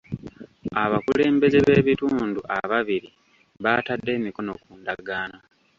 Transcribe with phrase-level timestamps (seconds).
[0.83, 3.09] Abakulembeze b'ebitundu ababiri
[3.63, 5.37] baatadde emikono ku ndagaano.